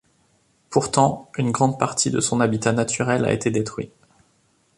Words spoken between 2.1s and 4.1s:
son habitat naturel a été détruit.